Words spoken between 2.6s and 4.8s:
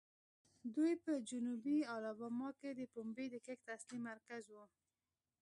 د پنبې د کښت اصلي مرکز وو.